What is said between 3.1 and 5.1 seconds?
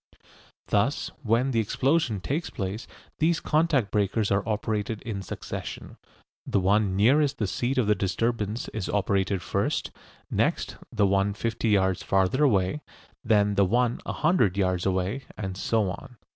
these contact breakers are operated